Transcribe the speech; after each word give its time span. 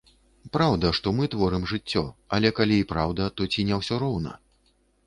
Праўда, 0.55 0.91
што 0.99 1.13
мы 1.17 1.27
творым 1.35 1.67
жыццё, 1.73 2.03
але 2.39 2.53
калі 2.61 2.75
і 2.81 2.89
праўда, 2.95 3.31
то 3.39 3.53
ці 3.55 3.69
не 3.71 3.75
ўсё 3.85 3.95
роўна? 4.07 4.37